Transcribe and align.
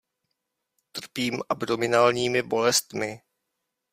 Trpím 0.91 1.41
abdominálními 1.49 2.41
bolestmi. 2.43 3.21